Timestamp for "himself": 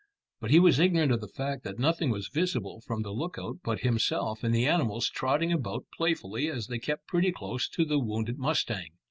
3.81-4.43